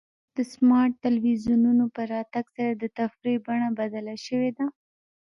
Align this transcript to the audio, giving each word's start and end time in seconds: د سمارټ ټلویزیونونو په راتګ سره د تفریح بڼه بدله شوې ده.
د 0.35 0.37
سمارټ 0.53 0.91
ټلویزیونونو 1.03 1.83
په 1.95 2.01
راتګ 2.13 2.45
سره 2.55 2.73
د 2.75 2.83
تفریح 2.97 3.37
بڼه 3.45 3.67
بدله 3.79 4.15
شوې 4.25 4.51
ده. 4.57 4.65